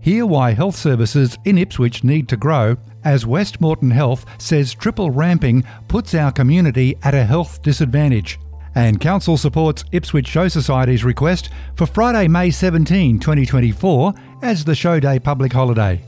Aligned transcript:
Hear 0.00 0.26
why 0.26 0.54
health 0.54 0.74
services 0.74 1.38
in 1.44 1.56
Ipswich 1.56 2.02
need 2.02 2.28
to 2.30 2.36
grow 2.36 2.76
as 3.04 3.26
West 3.26 3.60
Moreton 3.60 3.92
Health 3.92 4.26
says 4.38 4.74
triple 4.74 5.12
ramping 5.12 5.62
puts 5.86 6.16
our 6.16 6.32
community 6.32 6.96
at 7.04 7.14
a 7.14 7.22
health 7.22 7.62
disadvantage. 7.62 8.40
And 8.74 9.00
Council 9.00 9.36
supports 9.36 9.84
Ipswich 9.92 10.26
Show 10.26 10.48
Society's 10.48 11.04
request 11.04 11.50
for 11.76 11.86
Friday, 11.86 12.26
May 12.26 12.50
17, 12.50 13.18
2024, 13.18 14.14
as 14.42 14.64
the 14.64 14.74
show 14.74 14.98
day 14.98 15.18
public 15.18 15.52
holiday. 15.52 16.02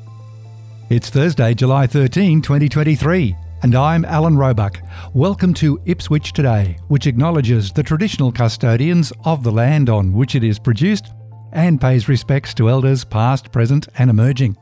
It's 0.88 1.10
Thursday, 1.10 1.54
July 1.54 1.86
13, 1.86 2.40
2023, 2.40 3.36
and 3.62 3.74
I'm 3.74 4.04
Alan 4.06 4.36
Roebuck. 4.36 4.80
Welcome 5.12 5.52
to 5.54 5.80
Ipswich 5.84 6.32
Today, 6.32 6.78
which 6.88 7.06
acknowledges 7.06 7.70
the 7.70 7.82
traditional 7.82 8.32
custodians 8.32 9.12
of 9.24 9.42
the 9.42 9.52
land 9.52 9.90
on 9.90 10.14
which 10.14 10.34
it 10.34 10.44
is 10.44 10.58
produced 10.58 11.12
and 11.52 11.80
pays 11.80 12.08
respects 12.08 12.54
to 12.54 12.70
elders 12.70 13.04
past, 13.04 13.52
present, 13.52 13.88
and 13.98 14.08
emerging. 14.08 14.56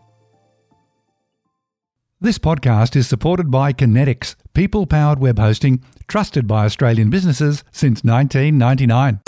This 2.23 2.39
podcast 2.39 2.95
is 2.95 3.09
supported 3.09 3.51
by 3.51 3.73
Conetix, 3.73 4.37
people 4.55 4.87
powered 4.87 5.19
web 5.19 5.41
hosting 5.41 5.83
trusted 6.07 6.47
by 6.47 6.65
Australian 6.65 7.11
businesses 7.11 7.65
since 7.73 8.05
1999. 8.05 9.23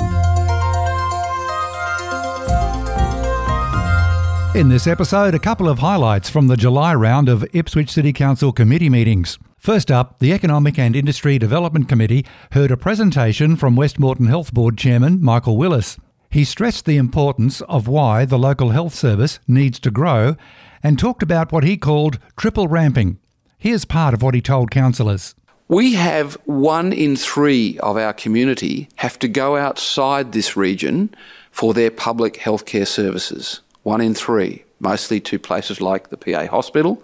In 4.55 4.69
this 4.69 4.87
episode, 4.87 5.35
a 5.35 5.41
couple 5.41 5.69
of 5.69 5.81
highlights 5.81 6.31
from 6.31 6.47
the 6.47 6.57
July 6.57 6.95
round 6.95 7.29
of 7.29 7.45
Ipswich 7.53 7.91
City 7.91 8.13
Council 8.13 8.53
committee 8.53 8.89
meetings. 8.89 9.41
First 9.59 9.91
up, 9.91 10.21
the 10.21 10.33
Economic 10.33 10.79
and 10.79 10.95
Industry 10.95 11.37
Development 11.37 11.89
Committee 11.89 12.25
heard 12.53 12.71
a 12.71 12.77
presentation 12.77 13.57
from 13.57 13.75
West 13.75 13.99
Moreton 13.99 14.29
Health 14.29 14.55
Board 14.55 14.79
Chairman 14.79 15.21
Michael 15.21 15.57
Willis. 15.57 15.99
He 16.31 16.45
stressed 16.45 16.85
the 16.85 16.97
importance 16.97 17.61
of 17.63 17.89
why 17.89 18.25
the 18.25 18.39
local 18.39 18.71
health 18.71 18.95
service 18.95 19.41
needs 19.49 19.81
to 19.81 19.91
grow 19.91 20.37
and 20.85 20.99
talked 20.99 21.23
about 21.23 21.51
what 21.51 21.65
he 21.65 21.77
called 21.77 22.21
triple 22.37 22.69
ramping. 22.69 23.19
Here's 23.59 23.87
part 23.87 24.13
of 24.15 24.23
what 24.23 24.35
he 24.35 24.43
told 24.43 24.71
councillors. 24.71 25.35
We 25.67 25.95
have 25.95 26.35
one 26.45 26.93
in 26.93 27.17
three 27.17 27.79
of 27.79 27.97
our 27.97 28.13
community 28.13 28.91
have 28.97 29.19
to 29.21 29.29
go 29.29 29.57
outside 29.57 30.33
this 30.33 30.57
region 30.57 31.15
for 31.51 31.73
their 31.73 31.91
public 31.91 32.35
healthcare 32.35 32.87
services. 32.87 33.61
One 33.83 34.03
in 34.03 34.15
three, 34.15 34.65
mostly 34.81 35.21
to 35.21 35.39
places 35.39 35.81
like 35.81 36.11
the 36.11 36.19
PA 36.19 36.47
Hospital 36.47 37.03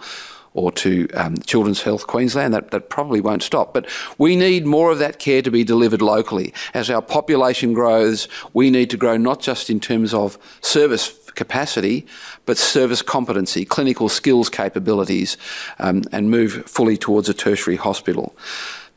or 0.53 0.73
to 0.73 1.09
um, 1.15 1.37
Children's 1.39 1.83
Health 1.83 2.07
Queensland. 2.07 2.53
That, 2.53 2.71
that 2.73 2.91
probably 2.91 3.21
won't 3.21 3.43
stop. 3.43 3.73
But 3.73 3.87
we 4.19 4.37
need 4.37 4.67
more 4.67 4.91
of 4.91 4.99
that 4.99 5.19
care 5.19 5.43
to 5.43 5.51
be 5.51 5.65
delivered 5.65 6.03
locally. 6.03 6.53
As 6.75 6.91
our 6.91 7.03
population 7.03 7.73
grows, 7.73 8.29
we 8.53 8.71
need 8.71 8.91
to 8.91 8.97
grow 8.97 9.17
not 9.17 9.41
just 9.41 9.71
in 9.71 9.81
terms 9.81 10.13
of 10.13 10.39
service 10.61 11.07
capacity, 11.35 12.07
but 12.47 12.59
service 12.59 13.03
competency, 13.03 13.65
clinical 13.65 14.09
skills 14.09 14.49
capabilities, 14.49 15.37
um, 15.79 16.03
and 16.13 16.31
move 16.31 16.65
fully 16.67 16.97
towards 16.97 17.29
a 17.29 17.35
tertiary 17.35 17.77
hospital. 17.77 18.35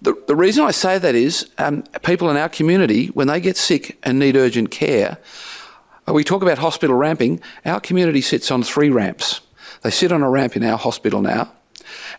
The, 0.02 0.22
the 0.28 0.36
reason 0.36 0.66
I 0.66 0.72
say 0.72 0.98
that 0.98 1.16
is 1.16 1.50
um, 1.58 1.84
people 2.04 2.30
in 2.30 2.36
our 2.36 2.50
community, 2.50 3.08
when 3.08 3.28
they 3.28 3.40
get 3.40 3.56
sick 3.56 3.98
and 4.04 4.20
need 4.20 4.36
urgent 4.36 4.70
care, 4.70 5.18
uh, 6.08 6.14
we 6.14 6.24
talk 6.24 6.42
about 6.42 6.58
hospital 6.58 6.96
ramping, 6.96 7.40
our 7.66 7.80
community 7.80 8.22
sits 8.22 8.52
on 8.52 8.64
three 8.64 8.90
ramps. 8.90 9.42
They 9.82 9.92
sit 9.92 10.12
on 10.12 10.22
a 10.22 10.30
ramp 10.30 10.58
in 10.58 10.64
our 10.64 10.78
hospital 10.78 11.22
now. 11.22 11.52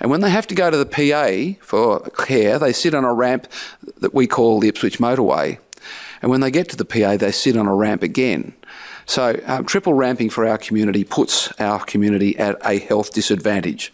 And 0.00 0.10
when 0.10 0.20
they 0.20 0.30
have 0.30 0.46
to 0.48 0.54
go 0.54 0.70
to 0.70 0.76
the 0.76 0.86
PA 0.86 1.60
for 1.64 2.00
care, 2.10 2.58
they 2.58 2.72
sit 2.72 2.94
on 2.94 3.04
a 3.04 3.12
ramp 3.12 3.46
that 3.98 4.14
we 4.14 4.26
call 4.26 4.60
the 4.60 4.68
Ipswich 4.68 4.98
Motorway. 4.98 5.58
And 6.22 6.30
when 6.30 6.40
they 6.40 6.50
get 6.50 6.68
to 6.70 6.76
the 6.76 6.84
PA, 6.84 7.16
they 7.16 7.32
sit 7.32 7.56
on 7.56 7.66
a 7.66 7.74
ramp 7.74 8.02
again. 8.02 8.54
So, 9.06 9.38
um, 9.46 9.66
triple 9.66 9.94
ramping 9.94 10.30
for 10.30 10.46
our 10.46 10.58
community 10.58 11.04
puts 11.04 11.52
our 11.60 11.84
community 11.84 12.38
at 12.38 12.56
a 12.64 12.78
health 12.78 13.12
disadvantage. 13.12 13.92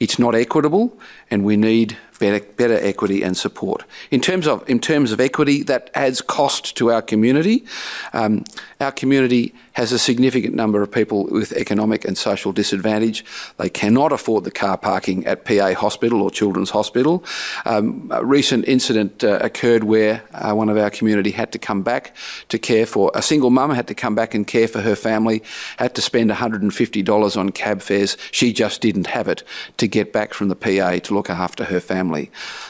It's 0.00 0.18
not 0.18 0.34
equitable, 0.34 0.98
and 1.30 1.44
we 1.44 1.56
need 1.56 1.96
better, 2.18 2.44
better 2.56 2.78
equity 2.80 3.22
and 3.22 3.36
support. 3.36 3.84
In 4.10 4.20
terms 4.20 4.46
of 4.46 4.68
in 4.68 4.80
terms 4.80 5.12
of 5.12 5.20
equity, 5.20 5.62
that 5.64 5.90
adds 5.94 6.20
cost 6.20 6.76
to 6.76 6.90
our 6.90 7.02
community. 7.02 7.64
Um, 8.12 8.44
our 8.80 8.92
community 8.92 9.54
has 9.72 9.92
a 9.92 9.98
significant 9.98 10.54
number 10.54 10.82
of 10.82 10.90
people 10.90 11.26
with 11.26 11.52
economic 11.52 12.04
and 12.04 12.18
social 12.18 12.50
disadvantage. 12.52 13.24
They 13.58 13.68
cannot 13.68 14.10
afford 14.10 14.42
the 14.42 14.50
car 14.50 14.76
parking 14.76 15.24
at 15.24 15.44
PA 15.44 15.72
Hospital 15.74 16.20
or 16.22 16.30
Children's 16.32 16.70
Hospital. 16.70 17.24
Um, 17.64 18.08
a 18.12 18.24
recent 18.24 18.66
incident 18.66 19.22
uh, 19.22 19.38
occurred 19.40 19.84
where 19.84 20.24
uh, 20.34 20.52
one 20.52 20.68
of 20.68 20.76
our 20.76 20.90
community 20.90 21.30
had 21.30 21.52
to 21.52 21.58
come 21.58 21.82
back 21.82 22.16
to 22.48 22.58
care 22.58 22.86
for 22.86 23.12
a 23.14 23.22
single 23.22 23.50
mum 23.50 23.70
had 23.70 23.86
to 23.86 23.94
come 23.94 24.14
back 24.14 24.34
and 24.34 24.46
care 24.46 24.66
for 24.66 24.80
her 24.80 24.96
family. 24.96 25.42
Had 25.76 25.94
to 25.94 26.02
spend 26.02 26.30
$150 26.30 27.36
on 27.36 27.50
cab 27.50 27.80
fares. 27.80 28.16
She 28.32 28.52
just 28.52 28.80
didn't 28.80 29.06
have 29.06 29.28
it 29.28 29.44
to 29.76 29.86
get 29.86 30.12
back 30.12 30.34
from 30.34 30.48
the 30.48 30.56
PA 30.56 30.98
to 30.98 31.14
look 31.14 31.30
after 31.30 31.64
her 31.64 31.80
family. 31.80 32.07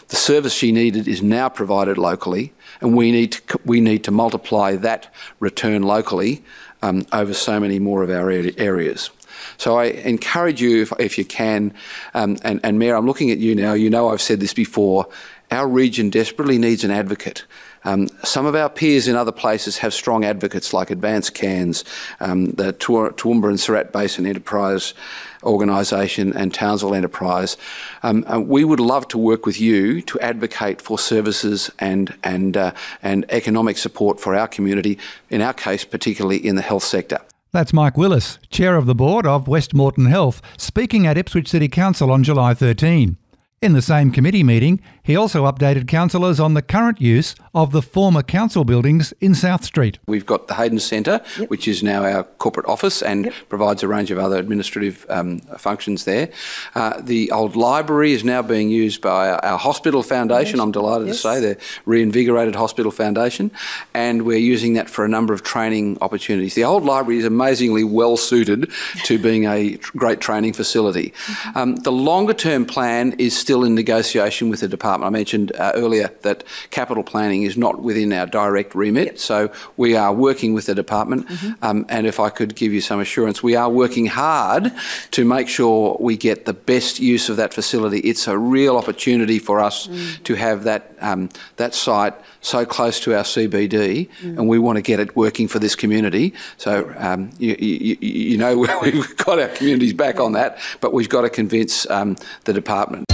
The 0.09 0.17
service 0.17 0.53
she 0.53 0.73
needed 0.73 1.09
is 1.09 1.23
now 1.23 1.49
provided 1.49 1.99
locally, 1.99 2.53
and 2.81 2.97
we 2.97 3.11
need 3.11 3.33
to, 3.33 3.61
we 3.65 3.81
need 3.81 4.05
to 4.05 4.11
multiply 4.11 4.77
that 4.77 5.13
return 5.41 5.83
locally 5.83 6.43
um, 6.83 7.07
over 7.13 7.35
so 7.35 7.59
many 7.61 7.79
more 7.79 8.03
of 8.03 8.11
our 8.11 8.31
areas. 8.31 9.11
So 9.57 9.77
I 9.77 9.87
encourage 9.87 10.61
you, 10.61 10.83
if, 10.83 10.93
if 10.99 11.19
you 11.19 11.25
can, 11.25 11.75
um, 12.15 12.39
and, 12.43 12.61
and 12.63 12.79
Mayor, 12.79 12.97
I'm 12.97 13.07
looking 13.07 13.31
at 13.31 13.39
you 13.39 13.55
now. 13.55 13.73
You 13.73 13.91
know 13.91 14.09
I've 14.11 14.21
said 14.21 14.41
this 14.41 14.55
before. 14.55 15.09
Our 15.51 15.69
region 15.69 16.11
desperately 16.11 16.59
needs 16.59 16.85
an 16.85 16.91
advocate. 16.91 17.45
Um, 17.85 18.09
some 18.25 18.47
of 18.47 18.55
our 18.55 18.69
peers 18.69 19.09
in 19.09 19.17
other 19.17 19.33
places 19.33 19.79
have 19.79 19.95
strong 19.95 20.25
advocates 20.25 20.73
like 20.73 20.91
Advanced 20.91 21.35
Cairns, 21.35 21.85
um, 22.21 22.53
the 22.53 22.73
Toowoomba 22.73 23.49
and 23.49 23.61
Surat 23.61 23.93
Basin 23.93 24.27
Enterprise 24.27 24.95
organisation 25.43 26.37
and 26.37 26.53
Townsville 26.53 26.95
Enterprise. 26.95 27.57
Um, 28.03 28.25
we 28.49 28.65
would 28.65 28.81
love 28.81 29.09
to 29.09 29.19
work 29.19 29.47
with 29.47 29.61
you 29.61 30.03
to 30.03 30.19
advocate 30.21 30.83
for 30.83 30.99
services 30.99 31.71
and 31.79 32.15
and 32.23 32.57
uh, 32.57 32.73
and 33.03 33.25
economic 33.31 33.79
support 33.79 34.21
for 34.21 34.35
our 34.35 34.49
community. 34.49 34.99
In 35.31 35.43
our 35.43 35.55
case, 35.55 35.85
particularly 35.85 36.45
in 36.45 36.57
the 36.57 36.63
health 36.63 36.85
sector. 36.85 37.21
That's 37.51 37.73
Mike 37.73 37.97
Willis, 37.97 38.39
Chair 38.51 38.77
of 38.77 38.85
the 38.85 38.95
Board 38.95 39.27
of 39.27 39.49
West 39.49 39.73
Moreton 39.73 40.07
Health, 40.07 40.43
speaking 40.59 41.07
at 41.07 41.17
Ipswich 41.17 41.49
City 41.49 41.69
Council 41.69 42.11
on 42.11 42.23
July 42.23 42.53
13. 42.53 43.17
In 43.61 43.73
the 43.73 43.83
same 43.83 44.13
committee 44.13 44.45
meeting, 44.45 44.81
he 45.03 45.17
also 45.17 45.45
updated 45.45 45.89
councillors 45.89 46.39
on 46.39 46.55
the 46.55 46.63
current 46.63 47.01
use 47.01 47.35
of 47.53 47.73
the 47.73 47.83
former 47.83 48.23
council 48.23 48.65
buildings 48.65 49.13
in 49.21 49.35
South 49.35 49.65
Street. 49.65 49.99
We've 50.07 50.25
got 50.25 50.47
the 50.47 50.55
Hayden 50.55 50.79
Centre, 50.79 51.21
yep. 51.37 51.51
which 51.51 51.67
is 51.67 51.83
now 51.83 52.05
our 52.05 52.23
corporate 52.23 52.67
office 52.67 53.03
and 53.03 53.25
yep. 53.25 53.35
provides 53.49 53.83
a 53.83 53.89
range 53.89 54.13
of 54.13 54.19
other 54.21 54.37
administrative 54.37 55.05
um, 55.09 55.41
functions 55.59 56.05
there. 56.05 56.31
Uh, 56.77 57.01
the 57.01 57.33
old 57.33 57.57
library 57.57 58.13
is 58.13 58.23
now 58.23 58.43
being 58.43 58.71
used 58.71 59.01
by 59.01 59.31
our 59.31 59.59
hospital 59.59 60.05
foundation. 60.05 60.59
Yes. 60.59 60.63
I'm 60.63 60.71
delighted 60.71 61.09
yes. 61.09 61.17
to 61.17 61.23
say 61.23 61.41
the 61.41 61.57
reinvigorated 61.85 62.55
hospital 62.55 62.93
foundation, 62.93 63.51
and 63.93 64.23
we're 64.23 64.39
using 64.39 64.75
that 64.75 64.89
for 64.89 65.05
a 65.05 65.09
number 65.09 65.35
of 65.35 65.43
training 65.43 65.99
opportunities. 66.01 66.55
The 66.55 66.63
old 66.63 66.85
library 66.85 67.19
is 67.19 67.25
amazingly 67.25 67.83
well 67.83 68.17
suited 68.17 68.71
to 69.03 69.19
being 69.19 69.47
a 69.47 69.79
great 69.97 70.21
training 70.21 70.53
facility. 70.53 71.13
Mm-hmm. 71.27 71.59
Um, 71.59 71.77
the 71.77 71.91
longer 71.91 72.35
term 72.35 72.65
plan 72.65 73.15
is 73.19 73.48
still 73.49 73.65
in 73.65 73.75
negotiation 73.75 74.51
with 74.51 74.61
the 74.61 74.69
department. 74.69 75.07
I 75.07 75.11
mentioned 75.11 75.53
uh, 75.57 75.73
earlier 75.75 76.11
that 76.21 76.45
capital 76.71 77.03
planning 77.03 77.45
is 77.45 77.57
not 77.57 77.81
within 77.81 78.13
our 78.13 78.27
direct 78.27 78.75
remit, 78.75 79.07
yep. 79.07 79.19
so 79.19 79.51
we 79.79 79.97
are 79.97 80.13
working 80.13 80.53
with 80.53 80.67
the 80.67 80.75
department. 80.75 81.27
Mm-hmm. 81.27 81.65
Um, 81.65 81.87
and 81.89 82.07
if 82.07 82.21
I 82.21 82.29
could 82.29 82.55
give 82.57 82.75
you 82.75 82.83
some 82.83 83.01
assurance, 83.01 83.43
we 83.43 83.57
are 83.57 83.71
working 83.71 84.05
hard 84.05 84.71
to 85.13 85.25
make 85.25 85.49
sure 85.49 85.97
we 85.99 86.19
get 86.19 86.45
the 86.45 86.53
best 86.53 87.01
use 87.01 87.31
of 87.31 87.39
that 87.39 87.55
facility. 87.55 88.01
It's 88.01 88.29
a 88.29 88.37
real 88.37 88.77
opportunity 88.77 89.39
for 89.39 89.61
us 89.61 89.87
mm. 89.87 90.23
to 90.25 90.35
have 90.35 90.65
that 90.65 90.93
um, 91.01 91.31
that 91.57 91.75
site 91.75 92.13
so 92.43 92.67
close 92.67 93.01
to 93.01 93.17
our 93.17 93.25
CBD, 93.25 94.11
mm. 94.11 94.37
and 94.37 94.47
we 94.47 94.59
want 94.59 94.77
to 94.77 94.83
get 94.83 95.01
it 95.01 95.17
working 95.17 95.49
for 95.49 95.59
this 95.59 95.75
community. 95.75 96.35
So 96.59 96.93
um, 96.99 97.31
you, 97.39 97.57
you, 97.59 97.97
you, 98.01 98.37
know 98.37 98.59
we've 98.83 99.17
got 99.17 99.39
our 99.39 99.49
communities 99.49 99.95
back 99.95 100.21
on 100.21 100.33
that, 100.33 100.59
but 100.83 100.93
we've 100.93 101.09
got 101.09 101.23
to 101.23 101.31
convince 101.31 101.89
um, 101.89 102.17
the 102.45 102.53
department. 102.53 103.08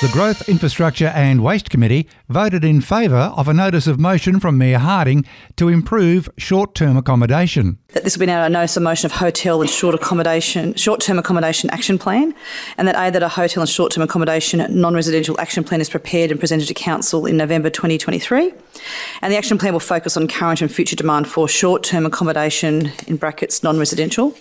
The 0.00 0.08
Growth, 0.08 0.48
Infrastructure 0.48 1.08
and 1.08 1.44
Waste 1.44 1.68
Committee 1.68 2.08
voted 2.30 2.64
in 2.64 2.80
favour 2.80 3.34
of 3.36 3.48
a 3.48 3.52
notice 3.52 3.86
of 3.86 4.00
motion 4.00 4.40
from 4.40 4.56
Mayor 4.56 4.78
Harding 4.78 5.26
to 5.56 5.68
improve 5.68 6.26
short-term 6.38 6.96
accommodation. 6.96 7.76
That 7.88 8.04
this 8.04 8.16
will 8.16 8.20
be 8.20 8.26
now 8.26 8.42
a 8.42 8.48
notice 8.48 8.78
of 8.78 8.82
motion 8.82 9.04
of 9.04 9.12
hotel 9.12 9.60
and 9.60 9.68
short 9.68 9.94
accommodation, 9.94 10.72
short-term 10.72 11.18
accommodation 11.18 11.68
action 11.68 11.98
plan, 11.98 12.34
and 12.78 12.88
that 12.88 12.94
A 12.96 13.10
that 13.10 13.22
a 13.22 13.28
hotel 13.28 13.60
and 13.60 13.68
short-term 13.68 14.02
accommodation 14.02 14.64
non-residential 14.70 15.38
action 15.38 15.64
plan 15.64 15.82
is 15.82 15.90
prepared 15.90 16.30
and 16.30 16.40
presented 16.40 16.68
to 16.68 16.72
council 16.72 17.26
in 17.26 17.36
November 17.36 17.68
2023, 17.68 18.54
and 19.20 19.30
the 19.30 19.36
action 19.36 19.58
plan 19.58 19.74
will 19.74 19.80
focus 19.80 20.16
on 20.16 20.26
current 20.28 20.62
and 20.62 20.72
future 20.72 20.96
demand 20.96 21.28
for 21.28 21.46
short-term 21.46 22.06
accommodation 22.06 22.90
in 23.06 23.16
brackets 23.18 23.62
non-residential. 23.62 24.34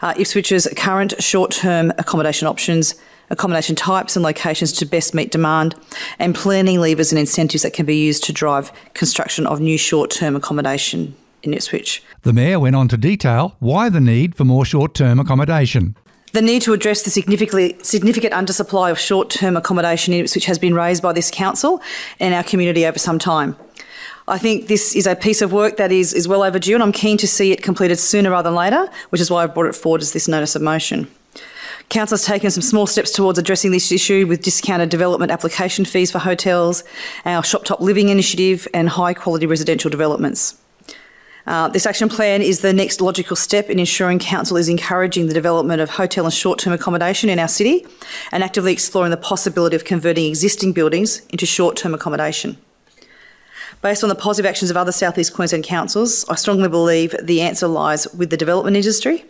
Uh, 0.00 0.14
Ipswich's 0.14 0.66
current 0.74 1.22
short-term 1.22 1.92
accommodation 1.98 2.48
options 2.48 2.94
accommodation 3.30 3.76
types 3.76 4.16
and 4.16 4.22
locations 4.22 4.72
to 4.72 4.86
best 4.86 5.14
meet 5.14 5.30
demand, 5.30 5.74
and 6.18 6.34
planning 6.34 6.80
levers 6.80 7.12
and 7.12 7.18
incentives 7.18 7.62
that 7.62 7.72
can 7.72 7.86
be 7.86 7.96
used 7.96 8.24
to 8.24 8.32
drive 8.32 8.72
construction 8.94 9.46
of 9.46 9.60
new 9.60 9.78
short 9.78 10.10
term 10.10 10.36
accommodation 10.36 11.14
in 11.42 11.54
Ipswich. 11.54 12.02
The 12.22 12.32
Mayor 12.32 12.60
went 12.60 12.76
on 12.76 12.88
to 12.88 12.96
detail 12.96 13.56
why 13.58 13.88
the 13.88 14.00
need 14.00 14.34
for 14.34 14.44
more 14.44 14.64
short 14.64 14.94
term 14.94 15.18
accommodation. 15.18 15.96
The 16.32 16.42
need 16.42 16.62
to 16.62 16.72
address 16.72 17.02
the 17.02 17.10
significantly, 17.10 17.78
significant 17.82 18.34
undersupply 18.34 18.90
of 18.90 18.98
short 18.98 19.30
term 19.30 19.56
accommodation 19.56 20.12
in 20.12 20.20
Ipswich 20.20 20.44
has 20.46 20.58
been 20.58 20.74
raised 20.74 21.02
by 21.02 21.12
this 21.12 21.30
council 21.30 21.80
and 22.20 22.34
our 22.34 22.42
community 22.42 22.84
over 22.84 22.98
some 22.98 23.18
time. 23.18 23.56
I 24.28 24.38
think 24.38 24.66
this 24.66 24.96
is 24.96 25.06
a 25.06 25.14
piece 25.14 25.40
of 25.40 25.52
work 25.52 25.76
that 25.76 25.92
is, 25.92 26.12
is 26.12 26.26
well 26.26 26.42
overdue, 26.42 26.74
and 26.74 26.82
I'm 26.82 26.92
keen 26.92 27.16
to 27.18 27.28
see 27.28 27.52
it 27.52 27.62
completed 27.62 27.96
sooner 27.96 28.32
rather 28.32 28.50
than 28.50 28.56
later, 28.56 28.90
which 29.10 29.20
is 29.20 29.30
why 29.30 29.44
I've 29.44 29.54
brought 29.54 29.66
it 29.66 29.76
forward 29.76 30.02
as 30.02 30.12
this 30.12 30.26
notice 30.26 30.56
of 30.56 30.62
motion. 30.62 31.06
Council 31.88 32.16
has 32.16 32.24
taken 32.24 32.50
some 32.50 32.62
small 32.62 32.86
steps 32.86 33.12
towards 33.12 33.38
addressing 33.38 33.70
this 33.70 33.92
issue 33.92 34.26
with 34.26 34.42
discounted 34.42 34.88
development 34.88 35.30
application 35.30 35.84
fees 35.84 36.10
for 36.10 36.18
hotels, 36.18 36.82
our 37.24 37.44
shop 37.44 37.64
top 37.64 37.80
living 37.80 38.08
initiative, 38.08 38.66
and 38.74 38.88
high 38.88 39.14
quality 39.14 39.46
residential 39.46 39.88
developments. 39.88 40.60
Uh, 41.46 41.68
this 41.68 41.86
action 41.86 42.08
plan 42.08 42.42
is 42.42 42.60
the 42.60 42.72
next 42.72 43.00
logical 43.00 43.36
step 43.36 43.70
in 43.70 43.78
ensuring 43.78 44.18
Council 44.18 44.56
is 44.56 44.68
encouraging 44.68 45.28
the 45.28 45.34
development 45.34 45.80
of 45.80 45.90
hotel 45.90 46.24
and 46.24 46.34
short 46.34 46.58
term 46.58 46.72
accommodation 46.72 47.30
in 47.30 47.38
our 47.38 47.46
city 47.46 47.86
and 48.32 48.42
actively 48.42 48.72
exploring 48.72 49.12
the 49.12 49.16
possibility 49.16 49.76
of 49.76 49.84
converting 49.84 50.26
existing 50.26 50.72
buildings 50.72 51.20
into 51.26 51.46
short 51.46 51.76
term 51.76 51.94
accommodation. 51.94 52.56
Based 53.82 54.02
on 54.02 54.08
the 54.08 54.16
positive 54.16 54.48
actions 54.48 54.70
of 54.70 54.76
other 54.76 54.90
South 54.90 55.18
East 55.18 55.34
Queensland 55.34 55.62
councils, 55.62 56.28
I 56.28 56.34
strongly 56.34 56.68
believe 56.68 57.14
the 57.22 57.42
answer 57.42 57.68
lies 57.68 58.12
with 58.14 58.30
the 58.30 58.36
development 58.36 58.74
industry, 58.74 59.24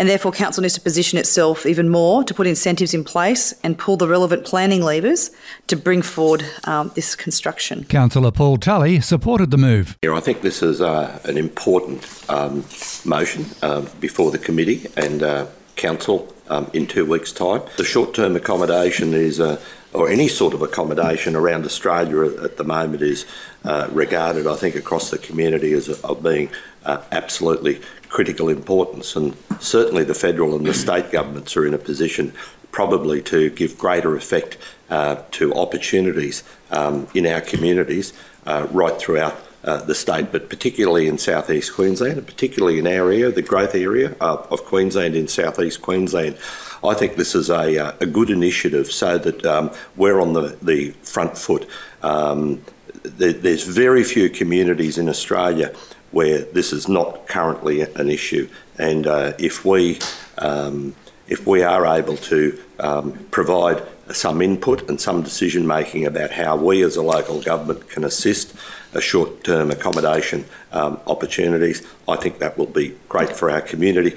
and 0.00 0.08
therefore 0.08 0.32
Council 0.32 0.62
needs 0.62 0.74
to 0.74 0.80
position 0.80 1.18
itself 1.18 1.66
even 1.66 1.90
more 1.90 2.24
to 2.24 2.32
put 2.32 2.46
incentives 2.46 2.94
in 2.94 3.04
place 3.04 3.52
and 3.62 3.78
pull 3.78 3.98
the 3.98 4.08
relevant 4.08 4.46
planning 4.46 4.80
levers 4.80 5.30
to 5.66 5.76
bring 5.76 6.00
forward 6.00 6.42
um, 6.64 6.90
this 6.94 7.14
construction. 7.14 7.84
Councillor 7.84 8.30
Paul 8.30 8.56
Tully 8.56 9.00
supported 9.00 9.50
the 9.50 9.58
move. 9.58 9.98
Yeah, 10.02 10.14
I 10.14 10.20
think 10.20 10.40
this 10.40 10.62
is 10.62 10.80
uh, 10.80 11.20
an 11.24 11.36
important 11.36 12.08
um, 12.30 12.64
motion 13.04 13.44
um, 13.60 13.88
before 14.00 14.30
the 14.30 14.38
committee 14.38 14.86
and 14.96 15.22
uh, 15.22 15.46
council 15.76 16.34
um, 16.48 16.70
in 16.72 16.86
two 16.86 17.04
weeks' 17.04 17.30
time. 17.30 17.60
The 17.76 17.84
short-term 17.84 18.34
accommodation 18.34 19.12
is. 19.12 19.38
Uh, 19.38 19.60
or 19.92 20.08
any 20.08 20.28
sort 20.28 20.54
of 20.54 20.62
accommodation 20.62 21.34
around 21.34 21.64
Australia 21.64 22.42
at 22.42 22.56
the 22.56 22.64
moment 22.64 23.02
is 23.02 23.26
uh, 23.64 23.88
regarded, 23.90 24.46
I 24.46 24.54
think, 24.54 24.76
across 24.76 25.10
the 25.10 25.18
community 25.18 25.72
as 25.72 25.88
of 25.88 26.22
being 26.22 26.48
uh, 26.84 27.02
absolutely 27.10 27.80
critical 28.08 28.48
importance. 28.48 29.16
And 29.16 29.36
certainly 29.58 30.04
the 30.04 30.14
federal 30.14 30.54
and 30.54 30.66
the 30.66 30.74
state 30.74 31.10
governments 31.10 31.56
are 31.56 31.66
in 31.66 31.74
a 31.74 31.78
position 31.78 32.32
probably 32.70 33.20
to 33.20 33.50
give 33.50 33.76
greater 33.76 34.16
effect 34.16 34.56
uh, 34.90 35.22
to 35.32 35.52
opportunities 35.54 36.44
um, 36.70 37.08
in 37.14 37.26
our 37.26 37.40
communities 37.40 38.12
uh, 38.46 38.66
right 38.70 38.96
throughout 38.98 39.36
uh, 39.64 39.82
the 39.82 39.94
state, 39.94 40.32
but 40.32 40.48
particularly 40.48 41.06
in 41.06 41.18
southeast 41.18 41.74
Queensland, 41.74 42.18
and 42.18 42.26
particularly 42.26 42.78
in 42.78 42.86
our 42.86 43.10
area, 43.10 43.30
the 43.30 43.42
growth 43.42 43.74
area 43.74 44.16
uh, 44.20 44.42
of 44.50 44.64
Queensland 44.64 45.14
in 45.14 45.28
southeast 45.28 45.82
Queensland. 45.82 46.36
I 46.82 46.94
think 46.94 47.16
this 47.16 47.34
is 47.34 47.50
a, 47.50 47.78
uh, 47.78 47.92
a 48.00 48.06
good 48.06 48.30
initiative 48.30 48.90
so 48.90 49.18
that 49.18 49.44
um, 49.44 49.70
we're 49.96 50.20
on 50.20 50.32
the, 50.32 50.56
the 50.62 50.90
front 51.02 51.36
foot. 51.36 51.68
Um, 52.02 52.62
there, 53.02 53.32
there's 53.32 53.64
very 53.64 54.02
few 54.02 54.30
communities 54.30 54.96
in 54.96 55.08
Australia 55.08 55.74
where 56.10 56.40
this 56.40 56.72
is 56.72 56.88
not 56.88 57.28
currently 57.28 57.82
an 57.82 58.10
issue, 58.10 58.48
and 58.78 59.06
uh, 59.06 59.32
if 59.38 59.64
we 59.64 59.98
um, 60.38 60.94
if 61.28 61.46
we 61.46 61.62
are 61.62 61.86
able 61.86 62.16
to 62.16 62.58
um, 62.80 63.12
provide 63.30 63.80
some 64.10 64.42
input 64.42 64.88
and 64.88 65.00
some 65.00 65.22
decision 65.22 65.66
making 65.66 66.04
about 66.04 66.30
how 66.30 66.56
we 66.56 66.82
as 66.82 66.96
a 66.96 67.02
local 67.02 67.40
government 67.40 67.88
can 67.88 68.02
assist 68.02 68.56
short 68.98 69.44
term 69.44 69.70
accommodation 69.70 70.44
um, 70.72 70.98
opportunities, 71.06 71.86
I 72.08 72.16
think 72.16 72.38
that 72.38 72.56
will 72.58 72.66
be 72.66 72.96
great 73.08 73.30
for 73.36 73.50
our 73.50 73.60
community. 73.60 74.16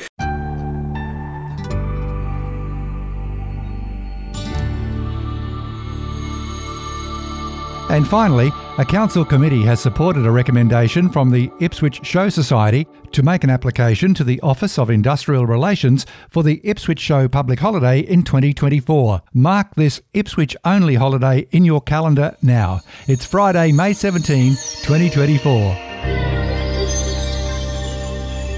And 7.94 8.08
finally, 8.08 8.52
a 8.80 8.86
council 8.86 9.24
committee 9.24 9.62
has 9.66 9.80
supported 9.80 10.26
a 10.26 10.32
recommendation 10.32 11.10
from 11.10 11.30
the 11.30 11.52
Ipswich 11.60 12.04
Show 12.04 12.28
Society 12.28 12.88
to 13.12 13.22
make 13.22 13.44
an 13.44 13.52
application 13.52 14.16
to 14.16 14.24
the 14.24 14.42
Office 14.42 14.80
of 14.80 14.90
Industrial 14.90 15.46
Relations 15.46 16.08
for 16.32 16.42
the 16.42 16.60
Ipswich 16.64 17.00
Show 17.00 17.28
public 17.28 17.60
holiday 17.60 18.00
in 18.00 18.24
2024. 18.24 19.22
Mark 19.36 19.76
this 19.76 20.02
Ipswich 20.16 20.58
only 20.66 20.96
holiday 20.96 21.48
in 21.52 21.64
your 21.64 21.82
calendar 21.82 22.36
now. 22.42 22.80
It's 23.08 23.26
Friday, 23.26 23.72
May 23.72 23.94
17, 23.94 24.54
2024. 24.54 25.78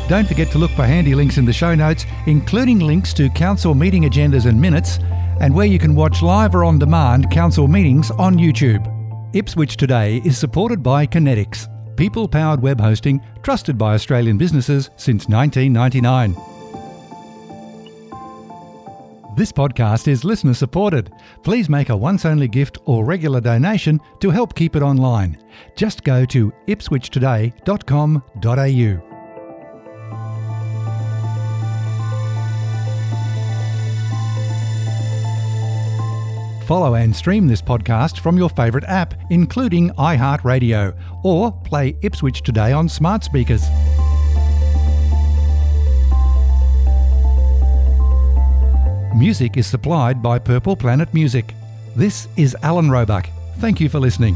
Don't 0.08 0.30
forget 0.30 0.50
to 0.52 0.58
look 0.58 0.72
for 0.72 0.86
handy 0.86 1.14
links 1.14 1.38
in 1.38 1.44
the 1.44 1.52
show 1.52 1.76
notes, 1.76 2.06
including 2.26 2.80
links 2.80 3.12
to 3.16 3.30
council 3.32 3.76
meeting 3.76 4.04
agendas 4.04 4.46
and 4.46 4.62
minutes, 4.62 4.98
and 5.42 5.54
where 5.54 5.66
you 5.66 5.78
can 5.78 5.94
watch 5.94 6.22
live 6.22 6.56
or 6.56 6.64
on 6.64 6.80
demand 6.80 7.30
council 7.32 7.68
meetings 7.68 8.12
on 8.12 8.38
YouTube. 8.38 8.95
Ipswich 9.36 9.76
Today 9.76 10.22
is 10.24 10.38
supported 10.38 10.82
by 10.82 11.06
Conetix, 11.06 11.68
people 11.98 12.26
powered 12.26 12.62
web 12.62 12.80
hosting 12.80 13.20
trusted 13.44 13.78
by 13.78 13.94
Australian 13.94 14.38
businesses 14.38 14.90
since 14.96 15.28
1999. 15.28 16.34
This 19.36 19.52
podcast 19.52 20.08
is 20.08 20.24
listener 20.24 20.54
supported. 20.54 21.12
Please 21.44 21.68
make 21.68 21.90
a 21.90 21.98
once 21.98 22.24
only 22.24 22.48
gift 22.48 22.78
or 22.86 23.04
regular 23.04 23.42
donation 23.42 24.00
to 24.22 24.30
help 24.30 24.56
keep 24.56 24.78
it 24.78 24.82
online. 24.82 25.38
Just 25.76 26.06
go 26.06 26.24
to 26.24 26.54
ipswichtoday.com.au. 26.68 29.15
Follow 36.66 36.96
and 36.96 37.16
stream 37.16 37.46
this 37.46 37.62
podcast 37.62 38.20
from 38.20 38.38
your 38.38 38.50
favourite 38.50 38.88
app, 38.88 39.14
including 39.30 39.92
iHeartRadio, 39.92 40.98
or 41.24 41.52
play 41.52 41.96
Ipswich 42.02 42.42
Today 42.42 42.72
on 42.72 42.90
smart 42.90 43.24
speakers. 43.24 43.62
Music 49.16 49.58
is 49.58 49.68
supplied 49.68 50.24
by 50.24 50.40
Purple 50.40 50.76
Planet 50.76 51.14
Music. 51.14 51.54
This 51.96 52.28
is 52.36 52.58
Alan 52.64 52.90
Roebuck. 52.90 53.30
Thank 53.60 53.80
you 53.80 53.88
for 53.88 54.00
listening. 54.00 54.36